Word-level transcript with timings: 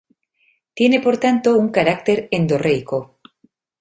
Tiene 0.73 0.99
por 0.99 1.19
tanto 1.19 1.55
un 1.59 1.69
carácter 1.69 2.27
endorreico. 2.31 3.19